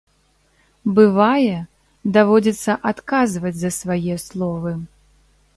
Бывае, 0.99 1.57
даводзіцца 2.17 2.71
адказваць 2.93 3.55
за 3.61 3.71
свае 3.79 4.15
словы. 4.29 4.71